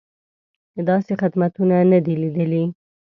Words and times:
داسې 0.87 1.13
خدمتونه 1.21 1.75
نه 1.91 1.99
دي 2.05 2.13
لیدلي. 2.21 2.63